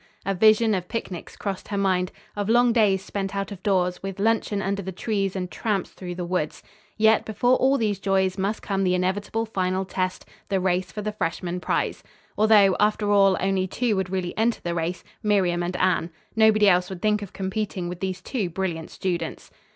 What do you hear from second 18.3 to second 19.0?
brilliant